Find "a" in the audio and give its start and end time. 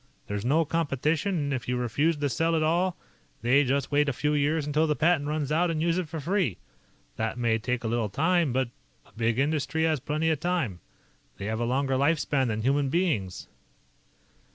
4.09-4.13, 7.83-7.87, 9.05-9.11, 11.59-11.65